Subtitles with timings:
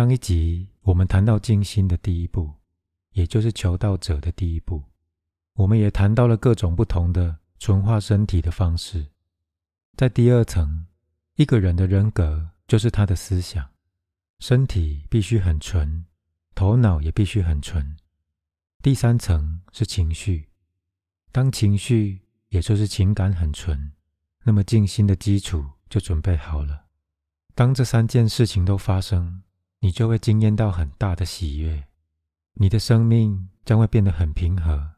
[0.00, 2.54] 上一集我们谈到静心的第一步，
[3.10, 4.82] 也就是求道者的第一步。
[5.52, 9.08] 我们也谈到了各种不同的纯化身体的方式。
[9.98, 10.86] 在第二层，
[11.34, 13.72] 一个人的人格就是他的思想，
[14.38, 16.06] 身体必须很纯，
[16.54, 17.94] 头脑也必须很纯。
[18.82, 20.48] 第三层是情绪，
[21.30, 23.92] 当情绪也就是情感很纯，
[24.44, 26.86] 那么静心的基础就准备好了。
[27.54, 29.42] 当这三件事情都发生，
[29.80, 31.88] 你就会惊艳到很大的喜悦，
[32.54, 34.92] 你的生命将会变得很平和。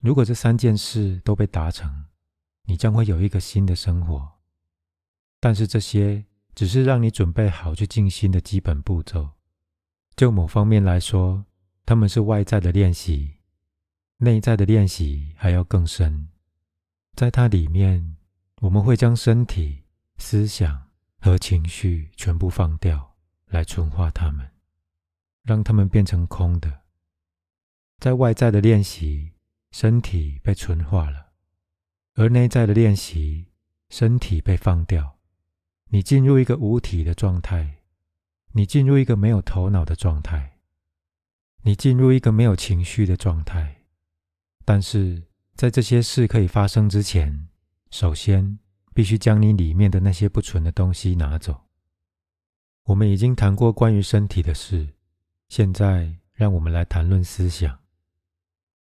[0.00, 2.06] 如果这三件事都被达成，
[2.64, 4.32] 你将会有一个新的生活。
[5.40, 9.30] 但是这些只是让你准备好去静心的基本步骤。
[10.14, 11.44] 就某方面来说，
[11.84, 13.38] 他们是外在的练习，
[14.18, 16.28] 内在的练习还要更深。
[17.14, 18.16] 在它里面，
[18.60, 19.82] 我们会将身体、
[20.16, 20.86] 思想。
[21.18, 23.15] 和情绪全部放掉，
[23.46, 24.50] 来纯化他们，
[25.42, 26.82] 让他们变成空的。
[27.98, 29.32] 在外在的练习，
[29.70, 31.32] 身体被纯化了；
[32.14, 33.52] 而内在的练习，
[33.88, 35.18] 身体被放掉。
[35.90, 37.82] 你进入一个无体的状态，
[38.52, 40.58] 你进入一个没有头脑的状态，
[41.62, 43.82] 你进入一个没有情绪的状态。
[44.64, 45.24] 但是
[45.54, 47.48] 在这些事可以发生之前，
[47.90, 48.58] 首先。
[48.94, 51.65] 必须将你里面的那些不纯的东西拿走。
[52.86, 54.86] 我们已经谈过关于身体的事，
[55.48, 57.76] 现在让我们来谈论思想。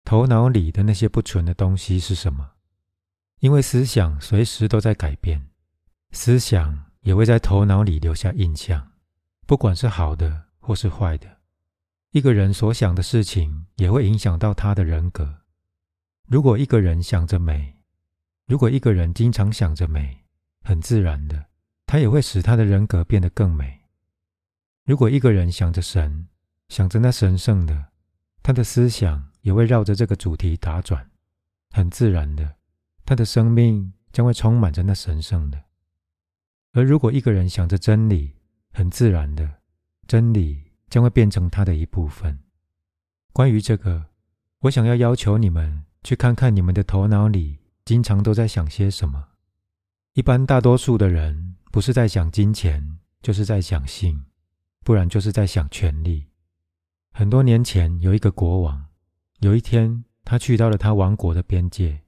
[0.04, 2.52] 头脑里的那些不纯的东西是什么？
[3.40, 5.50] 因为思想随时都在改变，
[6.12, 8.92] 思想也会在头脑里留下印象，
[9.46, 11.36] 不管是好的或是坏的。
[12.12, 15.42] 一个人所想的事情也会影响到他的人格。
[16.26, 17.76] 如果一个人想着美，
[18.46, 20.24] 如果一个人经常想着美，
[20.62, 21.44] 很自然的，
[21.84, 23.79] 他也会使他的人格变得更美。
[24.90, 26.26] 如果一个人想着神，
[26.68, 27.92] 想着那神圣的，
[28.42, 31.08] 他的思想也会绕着这个主题打转，
[31.70, 32.56] 很自然的，
[33.04, 35.62] 他的生命将会充满着那神圣的。
[36.72, 38.34] 而如果一个人想着真理，
[38.72, 39.48] 很自然的，
[40.08, 42.40] 真理将会变成他的一部分。
[43.32, 44.06] 关于这个，
[44.62, 47.60] 我想要要求你们去看看你们的头脑里。
[47.84, 49.28] 经常都在想些什么？
[50.14, 54.24] 一般大多数的人不是在想金钱，就是在想性，
[54.90, 56.26] 不然就是在想权力。
[57.12, 58.86] 很多年前，有一个国王，
[59.38, 62.02] 有一天他去到了他王国的边界，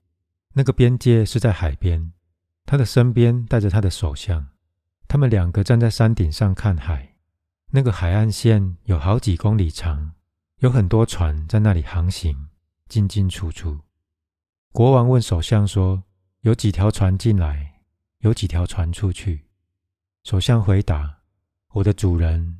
[0.54, 2.12] 那个边界是在海边，
[2.64, 4.48] 他的身边带着他的首相，
[5.06, 7.14] 他们两个站在山顶上看海。
[7.70, 10.14] 那个海岸线有好几公里长，
[10.58, 12.48] 有很多船在那里航行，
[12.88, 13.78] 进进出出。
[14.72, 16.02] 国王问首相说
[16.42, 17.80] ：“有几条船进来？
[18.22, 19.44] 有几条船出去？”
[20.26, 21.18] 首相回答
[21.74, 22.58] ：“我的主人，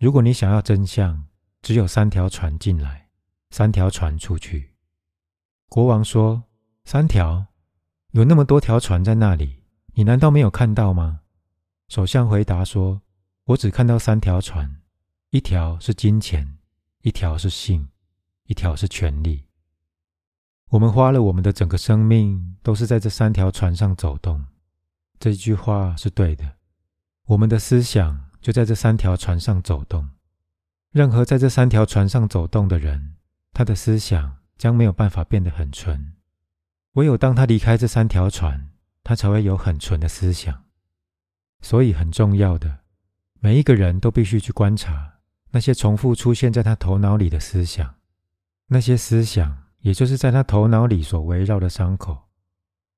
[0.00, 1.26] 如果你想要真相，
[1.60, 3.10] 只有三条船进来，
[3.50, 4.70] 三条船出去。”
[5.68, 6.44] 国王说
[6.84, 7.48] ：“三条？
[8.12, 9.62] 有那么多条船在那里，
[9.92, 11.20] 你难道没有看到吗？”
[11.88, 13.02] 首相回答说
[13.44, 14.80] ：“我只看到三条船，
[15.28, 16.56] 一条是金钱，
[17.02, 17.90] 一条是性，
[18.44, 19.44] 一条是权力。”
[20.70, 24.46] 我们花了我们的整个生命，都是在这三条船上走动。
[25.18, 26.56] 这句话是对的。
[27.26, 30.08] 我们的思想就在这三条船上走动。
[30.90, 33.14] 任何在这三条船上走动的人，
[33.52, 36.14] 他的思想将没有办法变得很纯。
[36.94, 38.70] 唯有当他离开这三条船，
[39.04, 40.64] 他才会有很纯的思想。
[41.60, 42.80] 所以很重要的，
[43.38, 45.18] 每一个人都必须去观察
[45.50, 47.94] 那些重复出现在他头脑里的思想，
[48.66, 49.58] 那些思想。
[49.80, 52.28] 也就是在他头脑里所围绕的伤口，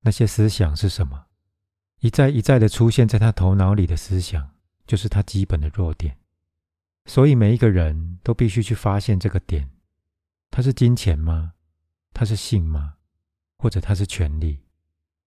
[0.01, 1.27] 那些思想是什么？
[2.01, 4.51] 一再一再的出现在他头脑里的思想，
[4.87, 6.17] 就是他基本的弱点。
[7.07, 9.69] 所以每一个人都必须去发现这个点：
[10.51, 11.55] 他是金钱吗？
[12.15, 12.95] 他是性吗？
[13.59, 14.61] 或者他是权力？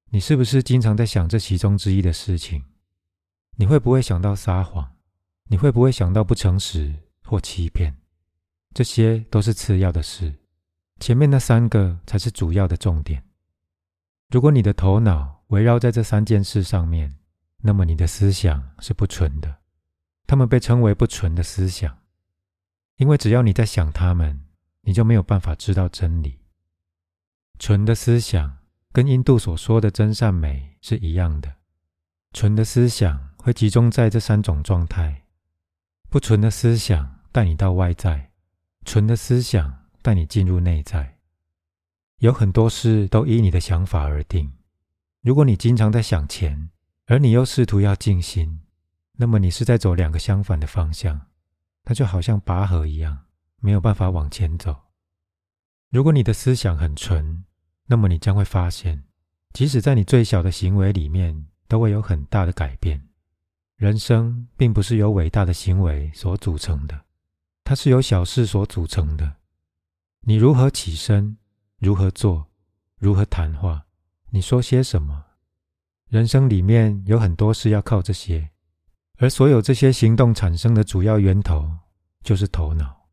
[0.10, 2.63] 你是不是经常在想这其中之一的事情？
[3.57, 4.96] 你会不会想到撒谎？
[5.48, 6.94] 你会不会想到不诚实
[7.24, 7.96] 或欺骗？
[8.74, 10.34] 这些都是次要的事。
[11.00, 13.24] 前面那三个才是主要的重点。
[14.30, 17.18] 如果你的头脑围绕在这三件事上面，
[17.65, 19.57] 那么你的思想是不纯的。
[20.27, 21.97] 他们被称为不纯的思想，
[22.97, 24.45] 因为只要你在想他们，
[24.81, 26.39] 你就没有办法知道真理。
[27.57, 28.57] 纯的思想
[28.91, 31.56] 跟印度所说的真善美是一样的。
[32.33, 35.23] 纯的思想会集中在这三种状态。
[36.09, 38.31] 不纯的思想带你到外在，
[38.85, 39.85] 纯的思想。
[40.06, 41.17] 带你进入内在，
[42.19, 44.53] 有很多事都依你的想法而定。
[45.23, 46.69] 如果你经常在想钱，
[47.07, 48.62] 而你又试图要静心，
[49.13, 51.28] 那么你是在走两个相反的方向。
[51.84, 53.25] 它就好像拔河一样，
[53.62, 54.75] 没有办法往前走。
[55.92, 57.46] 如果你的思想很纯，
[57.86, 59.04] 那么你将会发现，
[59.54, 63.08] 即使在你最小的行为里面，都会有很大的改变。
[63.75, 67.06] 人生并不是由伟大的行为所组成的，
[67.63, 69.36] 它是由小事所组成的。
[70.22, 71.38] 你如何起身，
[71.78, 72.48] 如何做，
[72.98, 73.86] 如何谈话，
[74.31, 75.25] 你说些什么？
[76.10, 78.52] 人生里面有很多事要靠这些，
[79.18, 81.69] 而所有这些行动产生的主要源头
[82.24, 83.07] 就是头脑。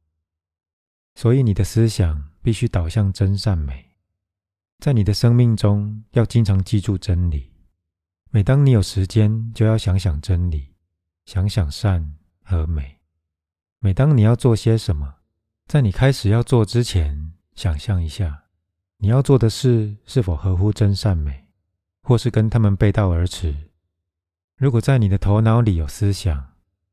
[1.15, 3.97] 所以你的思想必须导向真善美，
[4.79, 7.53] 在你的生命中要经常记住真理。
[8.31, 10.75] 每当你有时间，就要想想真理，
[11.27, 12.99] 想想善和美。
[13.79, 15.17] 每当你要做些什么，
[15.67, 18.45] 在你开始要做之前，想象一下，
[18.99, 21.42] 你要做的事是否合乎真善美，
[22.03, 23.55] 或是跟他们背道而驰。
[24.57, 26.53] 如果在你的头脑里有思想，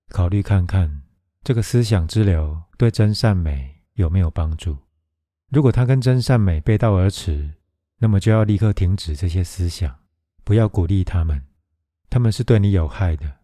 [0.10, 1.02] 考虑看看
[1.44, 4.78] 这个思想之流对真善美有没有帮助。
[5.50, 7.56] 如果它跟真善美背道而驰，
[7.98, 10.00] 那么就要立刻停止这些思想。
[10.44, 11.44] 不要鼓励他们，
[12.10, 13.38] 他们是对你有害的，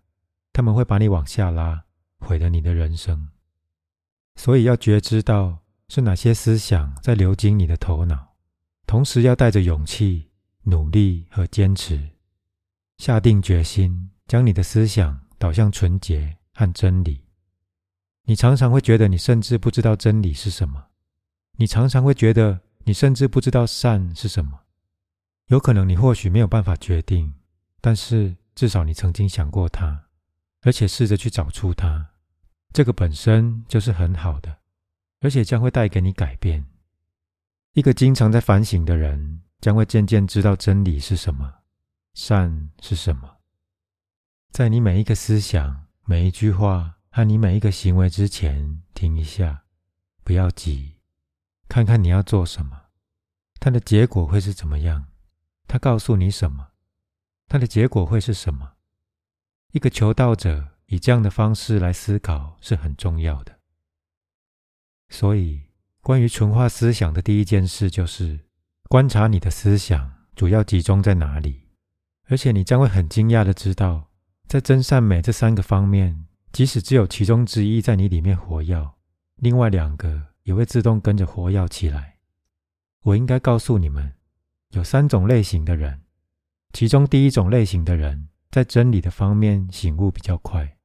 [0.53, 1.83] 他们会把你往下拉，
[2.19, 3.29] 毁了你的人生。
[4.35, 8.35] 所以要觉知到是哪些思想在流经你的头脑，
[8.87, 10.31] 同时要带着勇气、
[10.67, 12.09] 努力和坚持，
[12.97, 17.23] 下定决心将你的思想导向纯洁和真理。
[18.23, 20.87] 你常常会觉得你甚至不知道真理是什么，
[21.57, 24.61] 你常常会觉得你甚至不知道善是什么。
[25.49, 27.35] 有可能你或许没有办法决定，
[27.79, 30.05] 但是至少你曾经想过它，
[30.61, 32.09] 而且试着去找出它。
[32.73, 34.57] 这个本身就是很好的，
[35.21, 36.65] 而且将会带给你改变。
[37.73, 41.61] 一个经常在反省的人，将会渐渐知道真理是什么，
[42.13, 43.37] 善是什么。
[44.51, 49.65] 在你每一个思想、每一句话和你每一个行为之前，停一下，
[50.23, 50.95] 不要急，
[51.67, 52.83] 看看你要做什么，
[53.59, 55.07] 它的结果会是怎么样。
[55.67, 56.69] 他告诉你什么，
[57.47, 58.73] 他的结果会是什么？
[59.71, 63.59] 一个求道者以这样的方式来思考是很重要的。
[65.09, 65.63] 所以，
[66.01, 68.44] 关于纯化思想的第一件事就是
[68.95, 71.67] 观察你的思想主要集中在哪里。
[72.29, 74.09] 而且，你将会很惊讶的知道，
[74.47, 78.89] 在真善美这三个方面，即使只有其中之一在你里面活跃，
[79.35, 82.19] 另外两个也会自动跟着活跃起来。
[83.01, 84.13] 我应该告诉你们。
[84.69, 86.03] 有三种类型的人，
[86.71, 90.77] 其中第一种类型的人在真理的方面醒悟比较快，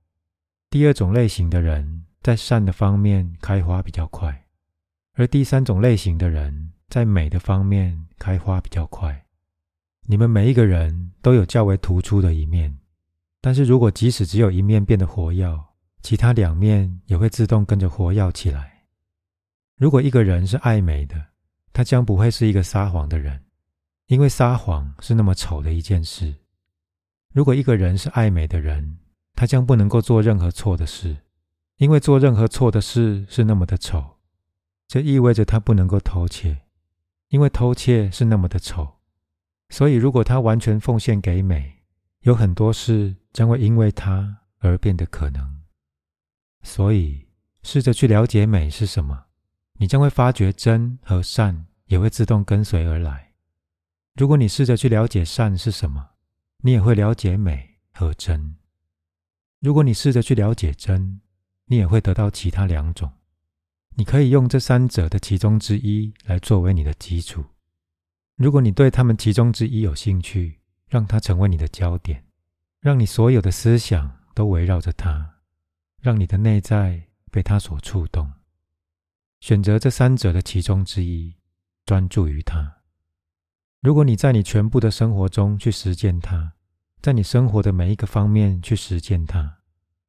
[0.69, 4.47] 第二种类型的人在善的方面开花比较快，
[5.13, 9.25] 而第三种类型的人在美的方面开花比较快。
[10.07, 12.77] 你们每一个人都有较为突出的一面，
[13.41, 15.59] 但是如果即使只有一面变得活跃，
[16.03, 18.85] 其他两面也会自动跟着活跃起来。
[19.77, 21.29] 如果一个人是爱美的，
[21.73, 23.45] 他将不会是一个撒谎的人。
[24.07, 26.35] 因为撒谎是那么丑的一件事。
[27.33, 28.99] 如果一个人是爱美的人，
[29.37, 31.17] 他将不能够做任何错的事，
[31.77, 34.17] 因为做任何错的事是那么的丑。
[34.89, 36.63] 这意味着他不能够偷窃，
[37.31, 38.99] 因为偷窃是那么的丑。
[39.71, 41.85] 所以，如果他完全奉献给美，
[42.21, 45.63] 有很多事将会因为他而变得可能。
[46.63, 47.29] 所以，
[47.63, 49.27] 试着去了解美是什么，
[49.79, 53.33] 你将会发觉真和善也会自动跟随而来。
[54.17, 56.11] 如果你试着去了解善是什么，
[56.63, 58.57] 你也会了解美和真。
[59.61, 61.21] 如果你试着去了解真，
[61.67, 63.13] 你也会得到其他两种。
[63.97, 67.45] 你可以用这三者的其中之一来作为你的基础。
[68.37, 72.25] 如果你对他们其中之一有兴趣，让它成为你的焦点，
[72.81, 75.35] 让你所有的思想都围绕着它，
[76.01, 78.33] 让你的内在被它所触动。
[79.41, 81.35] 选择这三者的其中之一，
[81.85, 82.79] 专注于它。
[83.81, 86.53] 如果你在你全部的生活中去实践它，
[87.03, 89.59] 在你生活的每一个方面去实践它，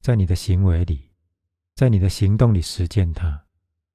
[0.02, 1.12] 在你的行为里，
[1.76, 3.46] 在你的行动里实践它，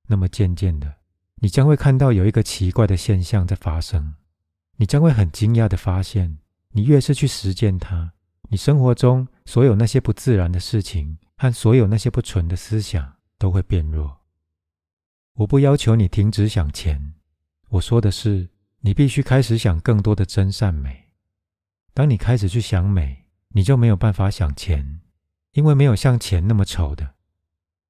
[0.06, 0.96] 那么渐渐的，
[1.36, 4.14] 你将会看到有一个奇怪的现象在发生。
[4.76, 6.38] 你将会很惊讶的发现，
[6.70, 8.12] 你越是去实践它，
[8.48, 14.18] 你生活中所有那些不自然的事情和所有那些不纯的思想都会变弱。
[15.34, 17.14] 我不要求你停止想钱，
[17.68, 18.50] 我说的是。
[18.80, 21.10] 你必须开始想更多的真善美。
[21.92, 25.00] 当你开始去想美，你就没有办法想钱，
[25.54, 27.14] 因为没有像钱那么丑的。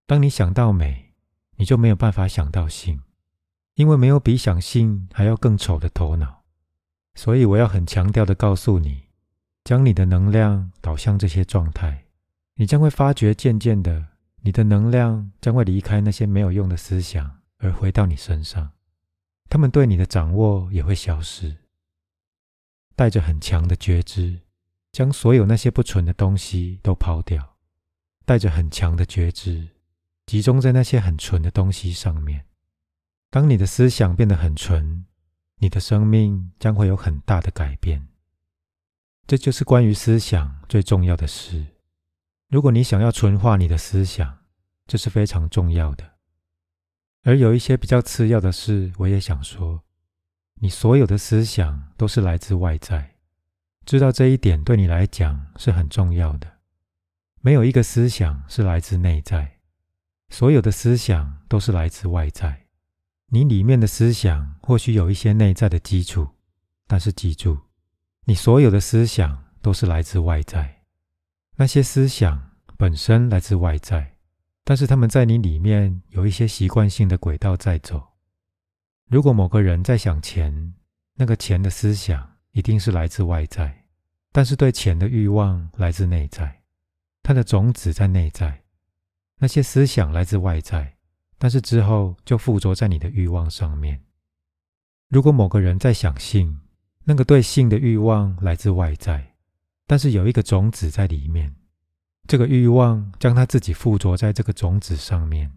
[0.06, 1.05] 当你想到美，
[1.56, 3.00] 你就没有办法想到性，
[3.74, 6.44] 因为没有比想性还要更丑的头脑。
[7.14, 9.04] 所以我要很强调的告诉你，
[9.64, 12.04] 将你的能量导向这些状态，
[12.54, 14.06] 你将会发觉渐渐的，
[14.42, 18.70] 你的能量将会离开那些没有用的思想，而回到你身上。
[19.48, 21.56] 他们对你的掌握也会消失。
[22.94, 24.40] 带着很强的觉知，
[24.92, 27.56] 将所有那些不纯的东西都抛掉。
[28.24, 29.68] 带着很强的觉知，
[30.26, 32.44] 集中在那些很纯的东西上面。
[33.30, 35.06] 当你的思想变得很纯，
[35.58, 38.08] 你的生命将会有很大的改变。
[39.26, 41.64] 这就是关于思想最重要的事。
[42.48, 44.38] 如果你想要纯化你的思想，
[44.86, 46.14] 这是非常重要的。
[47.22, 49.82] 而有一些比较次要的事，我也想说：
[50.60, 53.16] 你所有的思想都是来自外在，
[53.84, 56.58] 知道这一点对你来讲是很重要的。
[57.40, 59.55] 没有一个思想是来自内在，
[60.28, 62.66] 所有的思想都是来自外在。
[63.28, 66.28] 你里面的思想或许有一些内在的基础，
[66.86, 67.58] 但是记住，
[68.24, 70.82] 你所有的思想都是来自外在。
[71.56, 74.16] 那些思想本身来自外在，
[74.62, 78.04] 但是他们在你里面有一些习惯性的轨道在走。
[79.08, 80.74] 如果某个人在想钱，
[81.14, 83.86] 那个钱的思想一定是来自外在，
[84.32, 86.62] 但是对钱的欲望来自内在，
[87.22, 88.65] 它的种子在内在。
[89.38, 90.96] 那些思想来自外在，
[91.38, 94.02] 但是之后就附着在你的欲望上面。
[95.08, 96.60] 如果某个人在想性，
[97.04, 99.34] 那个对性的欲望来自外在。
[99.86, 101.54] 但是有一个种子在里面，
[102.26, 105.52] 这个欲望将它自己附着在这个种子上面。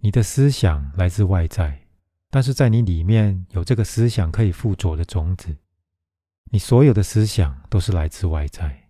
[0.00, 1.86] 你的思想来自外在，
[2.30, 5.56] 但是在你里面有这个思想可以附着的种子。
[6.50, 8.88] 你所有的思想都是来自外在。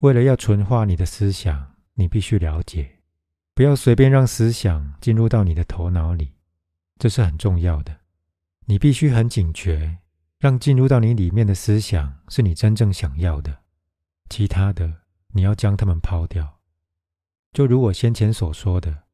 [0.00, 3.00] 为了要纯化你的思想，你必须了解，
[3.54, 6.32] 不要随便让思想进入到你的头脑里，
[6.98, 8.00] 这是很重要的。
[8.66, 9.98] 你必须很警觉。
[10.38, 13.60] 让进入到你里面的思想是你真正想要的，
[14.28, 14.92] 其他的
[15.28, 16.58] 你要将它们抛掉。
[17.52, 19.04] 就如我先前所说的，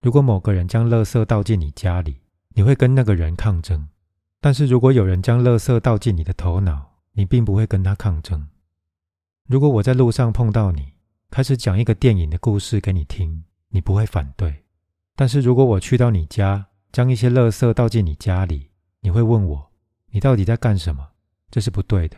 [0.00, 2.20] 如果某个人将垃圾倒进你家里，
[2.50, 3.88] 你会跟那个人抗争；
[4.40, 8.46] 但是如果有人将垃圾倒进你的头脑，你并不会跟他抗争。
[9.48, 10.92] 如果我在路上碰到你，
[11.30, 14.50] 开始讲一个电影的故事给你听，你不会反对；
[15.14, 18.70] 但是如果我去到你家，将一些垃圾倒进你家里，
[19.00, 19.70] 你会问我。
[20.10, 21.10] 你到底在干什么？
[21.50, 22.16] 这是不对的。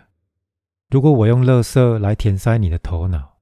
[0.90, 3.38] 如果我用垃圾来填塞你的头脑，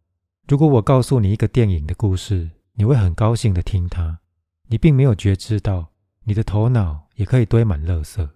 [0.48, 4.20] 如果我告诉你一个电影的故事，你会很高兴的听它。
[4.68, 5.92] 你并没有觉知到，
[6.24, 8.26] 你的头脑也可以堆满垃圾。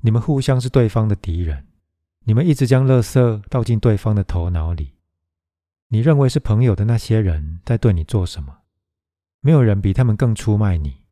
[0.00, 1.66] 你们互相是对方的敌人。
[2.24, 4.94] 你们一直将垃圾倒进对方的头脑里。
[5.92, 8.60] 你认为是朋友的那些人在对你做什么？
[9.42, 11.02] 没有人比他们更出卖你。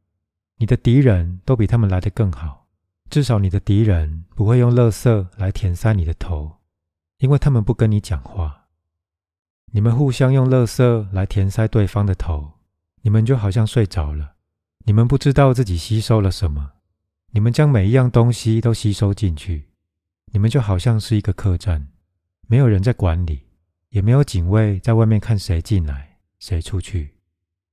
[0.57, 2.67] 你的敌人都比他们来得更好。
[3.11, 6.61] 至少你的敌人不会用垃圾来填塞你的头，
[7.19, 8.69] 因为他们不跟你讲话。
[9.73, 12.53] 你们互相用垃圾来填塞对方的头，
[13.03, 14.37] 你们就好像睡着了。
[14.87, 16.71] 你们不知道自己吸收了什么，
[17.33, 19.69] 你们将每一样东西都吸收进去。
[20.33, 21.89] 你们就好像是一个客栈，
[22.47, 23.43] 没有人在管理，
[23.91, 27.15] 也没有警卫在外面看谁进来谁出去。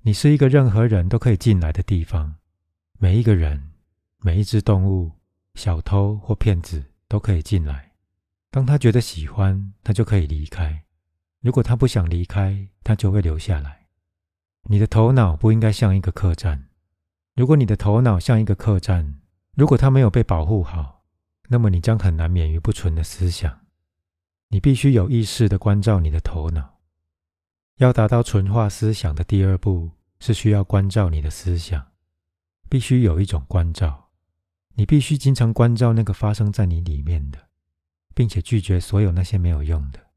[0.01, 2.35] 你是一个任何人都可以进来的地方，
[2.99, 3.71] 每一个人，
[4.19, 5.11] 每一只动物。
[5.55, 7.91] 小偷或骗子都可以进来。
[8.51, 10.69] 当他觉得喜欢，他就可以离开；
[11.41, 13.87] 如果他不想离开，他就会留下来。
[14.69, 16.67] 你的头脑不应该像一个客栈。
[17.35, 19.19] 如果你的头脑像一个客栈，
[19.55, 21.03] 如果它没有被保护好，
[21.49, 23.66] 那么你将很难免于不纯的思想。
[24.49, 26.79] 你必须有意识的关照你的头脑。
[27.77, 31.91] 要达到纯化思想的第二步，是需要关照你的思想，
[32.69, 34.09] 必须有一种关照。
[34.75, 37.49] 你必须经常关照那个发生在你里面的，
[38.13, 40.07] 并且拒绝所有那些没有用的。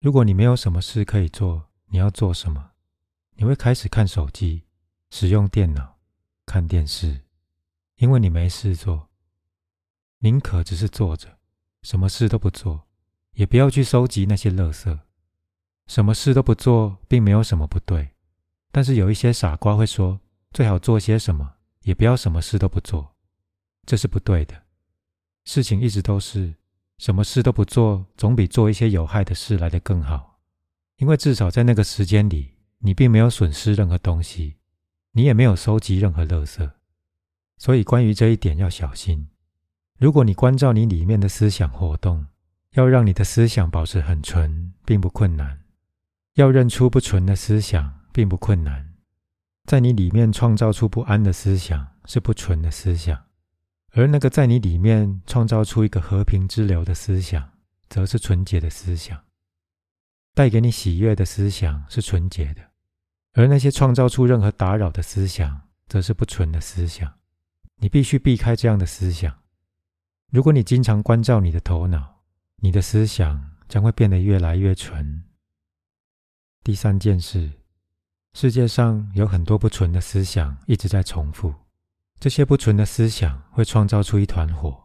[0.00, 2.72] 如果你没有什么事可以做，你要做什么？
[3.36, 4.62] 你会开始看手机、
[5.10, 5.98] 使用电脑、
[6.46, 7.22] 看电视，
[7.96, 9.08] 因为你没事做。
[10.18, 11.38] 宁可只是坐着，
[11.82, 12.83] 什么事都不做，
[13.34, 14.98] 也不要去收集那些垃圾。
[15.86, 18.10] 什么事都不做，并没有什么不对，
[18.72, 20.18] 但是有一些傻瓜会说，
[20.52, 23.14] 最好做些什么，也不要什么事都不做。
[23.84, 24.62] 这是不对的。
[25.44, 26.54] 事情一直都是，
[26.96, 30.40] 什么事都不做，总比做一些有害的事来得更好。
[30.96, 34.56] 因为至少在那个时间里，你并没有损失任何东西，
[35.12, 36.70] 你也没有收集任何垃圾。
[37.58, 39.28] 所以，关于这一点要小心。
[39.98, 42.26] 如果你关照你里面的思想活动，
[42.74, 45.60] 要让你的思想保持很纯，并不困难。
[46.34, 48.94] 要认出不纯的思想，并不困难。
[49.64, 53.26] 在你里面创造出不安的思想，是不纯的思想。
[53.92, 57.48] 而那个在你里面创造出一个和平之流的思想，
[57.88, 59.22] 则是纯洁的思想。
[60.34, 62.62] 带给你喜悦的思想是纯洁的，
[63.34, 67.20] 而那些创造出任何打扰的思想，则是不纯的思想。
[67.76, 69.32] 你必须避开这样的思想。
[70.32, 72.13] 如果你经常关照你的头脑，
[72.64, 75.22] 你的思想将会变得越来越纯。
[76.62, 77.52] 第三件事，
[78.32, 81.54] 世界上有很多不纯的思想一直在重复。
[82.18, 84.82] 这些不纯的思想会创造出一团火，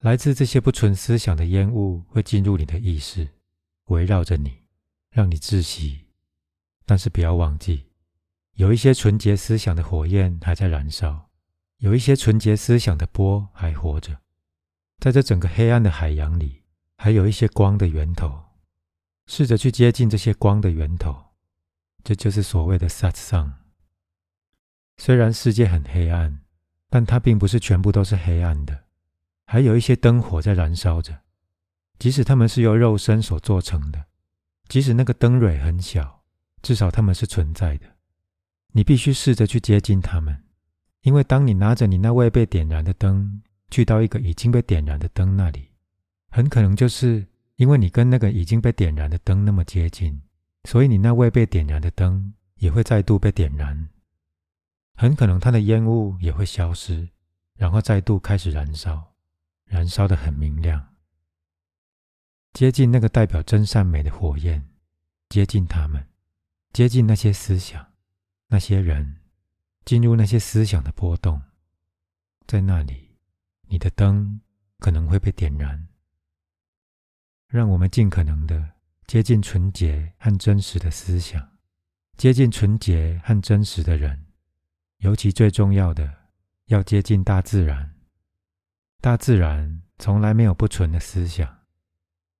[0.00, 3.28] 来自这些不纯思想的烟雾会进入你的意识，
[3.84, 4.64] 围绕着你，
[5.12, 6.08] 让你窒息。
[6.84, 7.92] 但是不要忘记，
[8.54, 11.30] 有一些纯洁思想的火焰还在燃烧，
[11.76, 14.18] 有一些纯洁思想的波还活着。
[14.98, 16.64] 在这整个黑暗的海洋里，
[16.98, 18.44] 还有一些光的源头。
[19.30, 21.14] 试着去接近这些光的源头，
[22.02, 23.52] 这就是所谓的萨桑。
[24.96, 26.40] 虽然世界很黑暗，
[26.88, 28.84] 但它并不是全部都是黑暗的，
[29.44, 31.20] 还有一些灯火在燃烧着。
[31.98, 34.06] 即使它们是由肉身所做成的，
[34.66, 36.22] 即使那个灯蕊很小，
[36.62, 37.96] 至少它们是存在的。
[38.72, 40.42] 你必须试着去接近它们，
[41.02, 45.67] 因为当你拿着你那未被点燃的灯去到一个已经被点燃的灯那里，
[46.28, 47.26] 很可能就是。
[47.58, 50.22] 因为你跟那个已经被点燃的灯那么接近，
[50.62, 53.88] 所以你那未被点燃的灯也会再度被点燃。
[54.94, 57.08] 很可能它的烟雾也会消失，
[57.56, 59.12] 然后再度开始燃烧，
[59.64, 60.94] 燃烧的很明亮。
[62.52, 64.64] 接近那个代表真善美的火焰，
[65.28, 66.06] 接近他们，
[66.72, 67.84] 接近那些思想、
[68.46, 69.16] 那些人，
[69.84, 71.42] 进入那些思想的波动，
[72.46, 73.16] 在那里，
[73.66, 74.40] 你的灯
[74.78, 75.87] 可能会被点燃。
[77.48, 78.72] 让我们尽可能的
[79.06, 81.56] 接近纯洁和真实的思想，
[82.18, 84.26] 接近纯洁和真实的人，
[84.98, 86.12] 尤其最重要的，
[86.66, 87.94] 要接近大自然。
[89.00, 91.60] 大自然从来没有不纯的思想。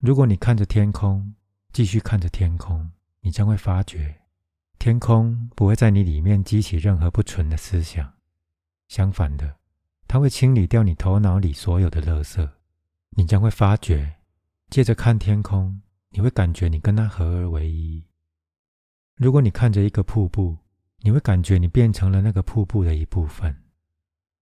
[0.01, 1.35] 如果你看着天空，
[1.73, 2.91] 继续看着天空，
[3.21, 4.15] 你将会发觉，
[4.79, 8.13] 天空不会在你里面激起任何不纯的思想。
[8.89, 9.57] 相反的，
[10.07, 12.47] 它会清理掉你头脑里所有的垃圾。
[13.17, 14.18] 你将会发觉。
[14.71, 18.05] 接着看天空，你会感觉你跟它合而为一。
[19.17, 20.59] 如果你看着一个瀑布，
[21.01, 23.65] 你会感觉你变成了那个瀑布的一部分。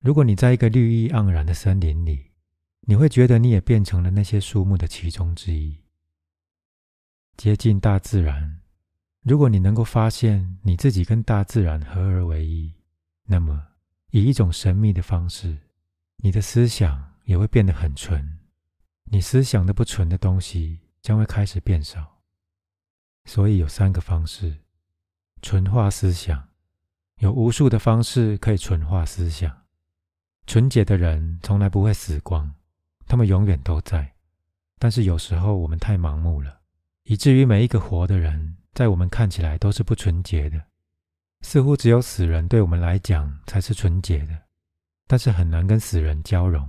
[0.00, 2.32] 如果你在一个绿意盎然的森林里，
[2.80, 5.78] 你会觉得你也变成了那些树木的其中之一。
[7.36, 8.60] 接近大自然，
[9.22, 12.74] 如果你能够发现你自己跟大自然合而为一，
[13.24, 13.64] 那么
[14.10, 15.56] 以一种神秘的方式，
[16.16, 18.35] 你的思想也会变得很纯。
[19.08, 22.20] 你思想的不纯的东西将会开始变少，
[23.24, 24.56] 所以有三个方式
[25.42, 26.48] 纯化思想，
[27.18, 29.64] 有无数的方式可以纯化思想。
[30.46, 32.52] 纯洁的人从来不会死光，
[33.06, 34.14] 他们永远都在。
[34.78, 36.60] 但是有时候我们太盲目了，
[37.04, 40.62] 以至于每一个活的人在我们看起来都是不纯洁的，
[41.40, 44.42] 似乎只有死人对我们来讲才是纯洁的，
[45.06, 46.68] 但是很难跟死人交融。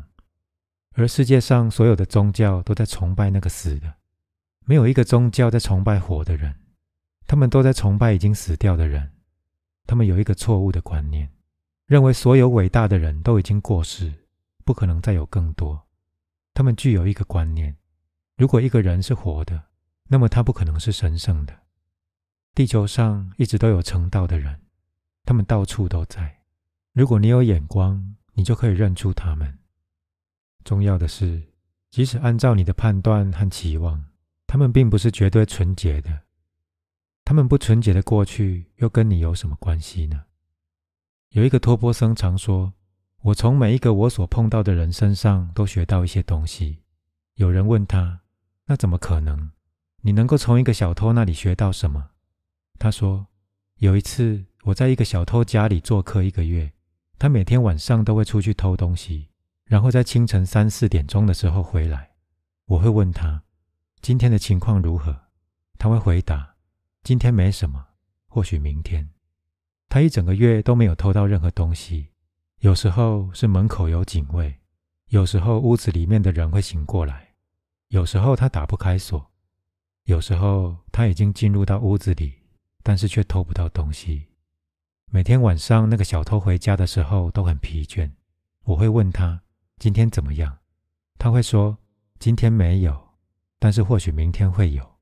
[0.97, 3.93] 而世界上所有的宗教都在崇拜那个死的，
[4.65, 6.55] 没有一个宗教在崇拜活的人，
[7.27, 9.11] 他们都在崇拜已经死掉的人。
[9.85, 11.31] 他们有一个错误的观念，
[11.85, 14.11] 认为所有伟大的人都已经过世，
[14.65, 15.87] 不可能再有更多。
[16.55, 17.77] 他们具有一个观念：
[18.35, 19.65] 如果一个人是活的，
[20.07, 21.55] 那么他不可能是神圣的。
[22.55, 24.59] 地球上一直都有成道的人，
[25.25, 26.39] 他们到处都在。
[26.93, 29.59] 如果你有眼光，你就可以认出他们。
[30.67, 31.41] 重要的是，
[31.91, 34.03] 即使按照你的判断和期望，
[34.45, 36.23] 他们并不是绝对纯洁的。
[37.23, 40.25] 他们不纯洁的过去又跟你有什么关系呢？
[41.29, 42.73] 有一个托钵僧常说
[43.23, 46.79] ：“我从每一个我所碰到的人身上都学到一些东西。”
[47.35, 48.19] 有人问他
[48.67, 49.51] ：“那怎么可能？
[50.01, 52.09] 你能够从一个小偷那里学到什么？”
[52.77, 53.27] 他说
[53.79, 56.73] ：“有一次我在一个小偷家里做客一个月，
[57.17, 59.29] 他每天晚上都会出去偷东西。”
[59.67, 62.11] 然后在清晨三四点钟的时候回来，
[62.67, 63.43] 我会问他
[64.01, 65.13] 今天的情况如何，
[65.77, 66.55] 他会回答
[67.03, 67.85] 今天没什么，
[68.27, 69.09] 或许明天。
[69.89, 72.07] 他一整个月都没有偷到任何东西，
[72.59, 74.57] 有时候是门口有警卫，
[75.09, 77.35] 有时候屋子里面的人会醒过来，
[77.89, 79.29] 有时候他打不开锁，
[80.05, 82.33] 有时候他已经进入到屋子里，
[82.83, 84.27] 但是却偷不到东西。
[85.11, 88.09] 每天晚上那个小偷回家的时候都很疲倦，
[88.63, 89.41] 我会问他。
[89.79, 90.57] 今天怎么样？
[91.19, 91.77] 他会说
[92.19, 93.09] ：“今天没有，
[93.59, 94.97] 但是或许明天会有。”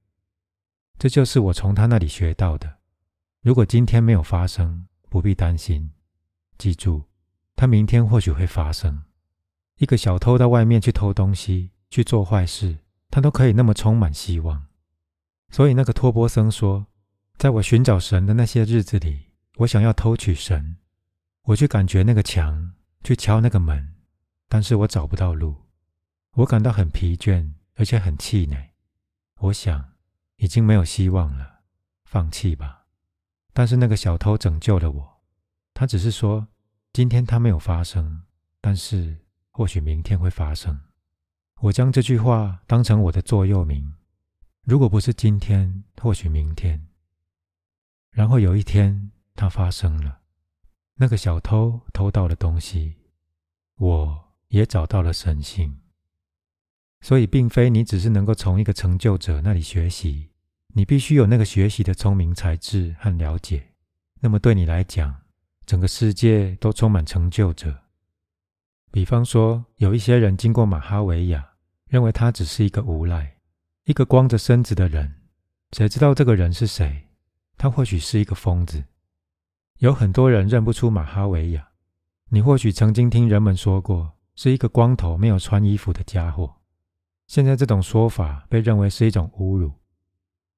[0.99, 2.79] 这就是我从他那里学到的。
[3.41, 5.91] 如果今天没有发生，不必担心。
[6.57, 7.03] 记住，
[7.55, 9.03] 他明天或许会发生。
[9.77, 12.77] 一个小偷到外面去偷东西、去做坏事，
[13.09, 14.67] 他都可以那么充满希望。
[15.49, 16.87] 所以那个托波僧说
[17.37, 20.77] ：“在我寻找神的那些日子里，我想要偷取神，
[21.43, 23.94] 我去感觉那个墙，去敲那个门，
[24.55, 25.53] 但是我找不到路，
[26.35, 28.71] 我感到很疲倦，而且很气馁。
[29.39, 29.95] 我想，
[30.37, 31.63] 已经没有希望了，
[32.05, 32.85] 放弃吧。
[33.51, 35.21] 但是那个小偷拯救了我，
[35.73, 36.47] 他只是说，
[36.93, 38.23] 今天他没有发生，
[38.61, 39.17] 但是
[39.51, 40.79] 或许明天会发生。
[41.59, 43.93] 我将这句话当成我的座右铭。
[44.61, 46.87] 如果不是今天，或许明天。
[48.09, 50.21] 然后有一天，它发生了。
[50.93, 52.95] 那个小偷偷到了东西，
[53.75, 55.79] 我也找到了神性。
[57.01, 60.31] 所以，并非你只是能够从一个成就者那里学习，
[60.73, 63.73] 你必须有那个学习的聪明才智和了解。
[64.21, 65.21] 那么，对你来讲，
[65.65, 67.83] 整个世界都充满成就者。
[68.91, 71.53] 比方说，有一些人经过马哈维亚，
[71.87, 73.35] 认为他只是一个无赖。
[73.83, 75.21] 一个光着身子的人，
[75.73, 77.09] 谁知道这个人是谁？
[77.55, 78.83] 他或许是一个疯子。
[79.77, 81.69] 有很多人认不出马哈维亚。
[82.29, 86.55] 你或许曾经听人们说过，是一个光头、没有穿衣服的家伙。
[87.27, 89.71] 现在这种说法被认为是一种侮辱。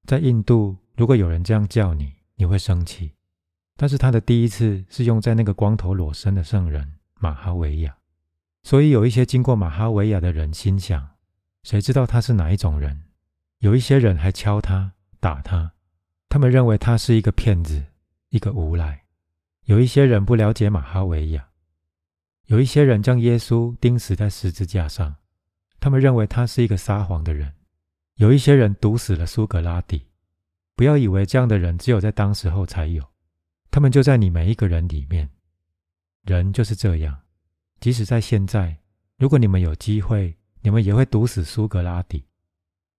[0.04, 3.12] 在印度，如果有人这样叫你，你会生气。
[3.76, 7.96] 但是他的第一次是用在那个光头裸身的圣人马哈维亚。
[8.64, 11.08] 所以有一些经过马哈维亚的人心想：
[11.62, 13.04] 谁知道他是哪一种人？
[13.60, 15.72] 有一些人还敲他、打他，
[16.28, 17.84] 他们认为他是一个骗子、
[18.30, 19.04] 一个无赖。
[19.64, 21.47] 有一些人不了解马哈维亚，
[22.48, 25.14] 有一些人将耶稣钉死在十字架上，
[25.78, 27.52] 他们认为他是一个撒谎的人。
[28.14, 30.02] 有一些人毒死了苏格拉底。
[30.74, 33.04] 不要以为这样的人只有在当时候才有，
[33.70, 35.28] 他们就在你每一个人里面。
[36.24, 37.20] 人就是这样，
[37.80, 38.78] 即使在现在，
[39.18, 42.24] 如果你们有机会，你们也会毒死苏格拉底。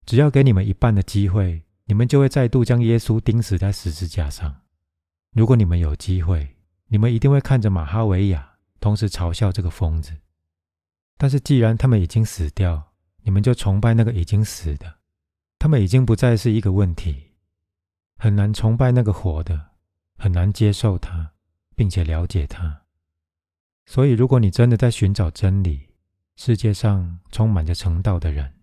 [0.06, 4.56] 只要给你们一半的机会，你们就会再度将耶稣钉死在十字架上。
[5.34, 6.56] 如果你们有机会，
[6.88, 8.49] 你们一定会看着马哈维亚，
[8.80, 10.18] 同时嘲笑这个疯子。
[11.18, 15.00] 但是既然他们已经死掉，你们就崇拜那个已经死的。
[15.58, 17.32] 他们已经不再是一个问题，
[18.18, 19.72] 很难崇拜那个活的，
[20.18, 21.34] 很难接受他，
[21.76, 22.84] 并且了解他。
[23.86, 25.90] 所以，如果你真的在寻找真理，
[26.38, 28.54] 世界上充满着成道的人。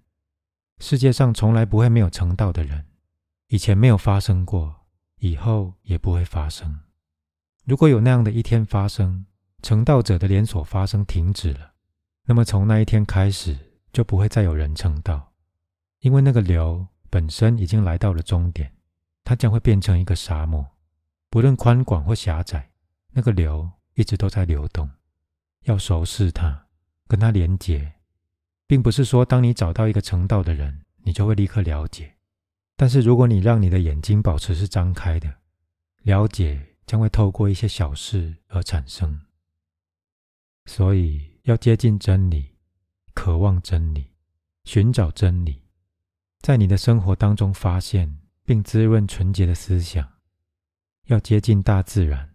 [0.78, 2.86] 世界上从来不会没有成道的人，
[3.48, 4.86] 以前没有发生过，
[5.18, 6.80] 以后也不会发生。
[7.64, 9.26] 如果有那样的一天发生，
[9.62, 11.72] 成道者的连锁发生停止了，
[12.24, 13.56] 那么从那一天开始
[13.92, 15.32] 就不会再有人成道，
[16.00, 18.72] 因为那个流本身已经来到了终点，
[19.24, 20.64] 它将会变成一个沙漠，
[21.30, 22.70] 不论宽广或狭窄，
[23.12, 24.88] 那个流一直都在流动。
[25.64, 26.66] 要熟视它，
[27.08, 27.94] 跟它连结。
[28.68, 32.14] 并不是说，当你找到一个成道的人，你就会立刻了解。
[32.76, 35.32] 但是，如果你让你的眼睛保持是张开的，
[36.02, 39.20] 了解将会透过一些小事而产生。
[40.66, 42.56] 所以，要接近真理，
[43.14, 44.10] 渴望真理，
[44.64, 45.62] 寻找真理，
[46.40, 50.06] 在你的生活当中发现并滋润纯洁的思想。
[51.04, 52.28] 要接近大自然，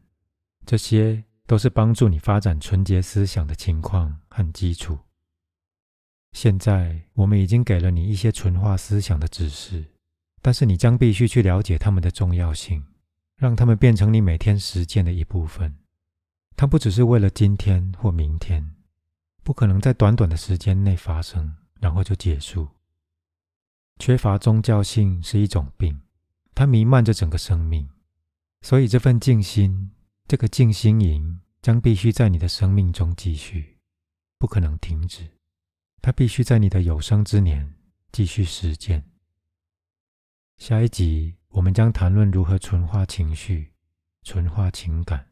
[0.66, 4.98] 这些都是帮助你发展纯洁思想的情况和基础。
[6.32, 9.84] 现在我们已经给了你一些纯化思想的指示，
[10.42, 12.82] 但是你将必须去了解它们的重要性，
[13.36, 15.76] 让它们变成你每天实践的一部分。
[16.56, 18.76] 它不只是为了今天或明天，
[19.44, 22.68] 不可能在短短的时间内发生，然后就结束。
[23.98, 26.02] 缺乏宗教性是一种病，
[26.54, 27.90] 它弥漫着整个生命，
[28.62, 29.92] 所以这份静心，
[30.28, 33.78] 这个静心营将必须在你的生命中继续，
[34.38, 35.28] 不可能停止。
[36.04, 37.76] 他必须在你的有生之年
[38.12, 39.04] 继续实践。
[40.58, 43.72] 下一集我们将谈论如何纯化情绪、
[44.24, 45.31] 纯化情感。